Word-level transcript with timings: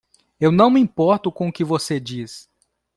Eu 0.39 0.51
não 0.51 0.71
me 0.71 0.79
importo 0.79 1.31
com 1.31 1.49
o 1.49 1.51
que 1.53 1.63
você 1.63 1.99
diz. 1.99 2.49